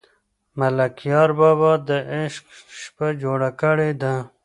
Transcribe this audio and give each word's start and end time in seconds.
ملکیار 0.59 1.29
بابا 1.39 1.71
د 1.89 1.89
عشق 2.13 2.45
شپه 2.81 3.07
جوړه 3.21 3.49
کړې 3.61 3.91
ده. 4.01 4.15